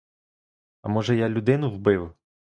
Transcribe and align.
А 0.81 0.87
може, 0.89 1.15
я 1.15 1.29
людину 1.29 1.71
вбив? 1.71 2.13